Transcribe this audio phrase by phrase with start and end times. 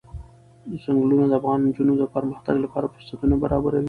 [0.83, 3.79] ځنګلونه د افغان نجونو د پرمختګ لپاره فرصتونه برابروي.